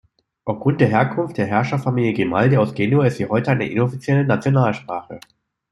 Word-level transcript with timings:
Aufgrund 0.45 0.81
der 0.81 0.87
Herkunft 0.87 1.37
der 1.37 1.45
Herrscherfamilie 1.45 2.15
Grimaldi 2.15 2.57
aus 2.57 2.73
Genua 2.73 3.05
ist 3.05 3.17
sie 3.17 3.27
heute 3.29 3.51
eine 3.51 3.69
inoffizielle 3.69 4.25
Nationalsprache. 4.25 5.19